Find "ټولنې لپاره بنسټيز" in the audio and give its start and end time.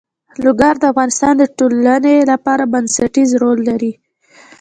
1.57-3.29